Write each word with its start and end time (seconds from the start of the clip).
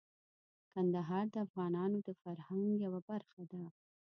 کندهار 0.71 1.25
د 1.33 1.35
افغانانو 1.45 1.97
د 2.07 2.09
فرهنګ 2.21 2.67
یوه 2.85 3.01
برخه 3.09 3.41
ده. 3.51 3.63